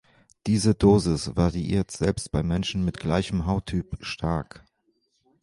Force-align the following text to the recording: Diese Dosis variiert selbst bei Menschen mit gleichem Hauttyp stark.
Diese 0.47 0.73
Dosis 0.73 1.35
variiert 1.35 1.91
selbst 1.91 2.31
bei 2.31 2.41
Menschen 2.41 2.83
mit 2.83 2.97
gleichem 2.97 3.45
Hauttyp 3.45 3.99
stark. 4.03 4.65